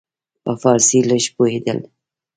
په 0.43 0.51
فارسي 0.61 0.99
لږ 1.09 1.23
پوهېدل. 1.35 1.79